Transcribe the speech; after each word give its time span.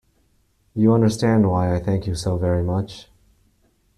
You 0.73 0.93
understand 0.93 1.47
why 1.47 1.75
I 1.75 1.79
thank 1.79 2.07
you 2.07 2.15
so 2.15 2.35
very 2.35 2.63
much? 2.63 3.07